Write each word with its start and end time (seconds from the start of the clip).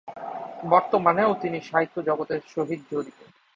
বর্তমানেও 0.63 1.31
তিনি 1.41 1.57
সাহিত্য 1.61 1.95
জগতের 2.07 2.41
সহিত 2.53 2.81
জড়িত। 2.91 3.17